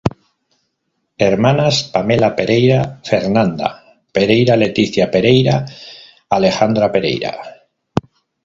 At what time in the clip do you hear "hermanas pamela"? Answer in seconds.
1.25-2.29